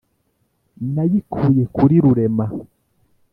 [0.93, 2.45] nayikuye kuri rurema,